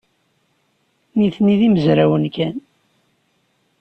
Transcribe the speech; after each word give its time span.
Nitni 1.17 1.55
d 1.59 1.61
imezrawen 1.67 2.23
kan. 2.35 2.55